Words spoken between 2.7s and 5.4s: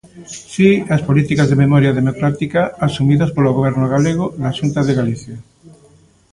asumidas polo Goberno galego da Xunta de Galicia.